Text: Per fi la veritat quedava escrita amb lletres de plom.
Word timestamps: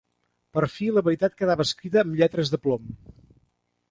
Per 0.57 0.61
fi 0.75 0.87
la 0.93 1.03
veritat 1.07 1.35
quedava 1.41 1.67
escrita 1.69 2.01
amb 2.03 2.17
lletres 2.21 2.53
de 2.55 2.61
plom. 2.67 2.91